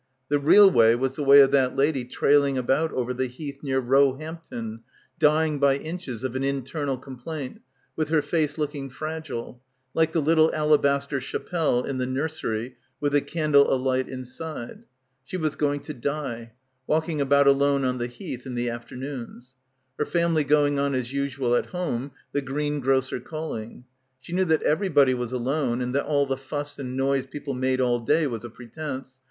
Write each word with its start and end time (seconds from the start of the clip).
The 0.29 0.39
real 0.39 0.67
way 0.67 0.95
was 0.95 1.13
the 1.15 1.23
way 1.23 1.41
of 1.41 1.51
that 1.51 1.75
lady 1.75 2.05
trailing 2.05 2.57
about 2.57 2.91
over 2.91 3.13
die 3.13 3.25
Heath 3.27 3.59
near 3.61 3.79
Roehampton, 3.79 4.81
dying 5.19 5.59
by 5.59 5.75
inches 5.77 6.23
of 6.23 6.35
an 6.35 6.43
in 6.43 6.63
ternal 6.63 6.97
complaint, 6.99 7.61
with 7.95 8.09
her 8.09 8.23
face 8.23 8.57
looking 8.57 8.89
fragile— 8.89 9.61
like 9.93 10.11
the 10.11 10.19
little 10.19 10.51
alabaster 10.55 11.21
chapelle 11.21 11.83
in 11.83 11.99
the 11.99 12.07
nursery 12.07 12.77
with 12.99 13.13
a 13.13 13.21
candle 13.21 13.71
alight 13.71 14.09
inside. 14.09 14.85
She 15.23 15.37
was 15.37 15.55
going 15.55 15.81
to 15.81 15.93
die, 15.93 16.53
walking 16.87 17.21
about 17.21 17.45
alone 17.47 17.85
on 17.85 17.99
the 17.99 18.07
Heath 18.07 18.47
in 18.47 18.55
the 18.55 18.71
after 18.71 18.95
noons. 18.95 19.53
Her 19.99 20.05
family 20.07 20.43
going 20.43 20.79
on 20.79 20.95
as 20.95 21.13
usual 21.13 21.53
at 21.53 21.67
home; 21.67 22.09
the 22.31 22.41
greengrocer 22.41 23.19
calling. 23.19 23.83
She 24.19 24.33
knew 24.33 24.45
that 24.45 24.63
everybody 24.63 25.13
was 25.13 25.31
alone 25.31 25.79
and 25.79 25.93
that 25.93 26.05
all 26.07 26.25
the 26.25 26.37
fuss 26.37 26.79
and 26.79 26.97
noise 26.97 27.27
people 27.27 27.53
made 27.53 27.79
all 27.79 27.99
day 27.99 28.25
was 28.25 28.43
a 28.43 28.49
pretence. 28.49 29.19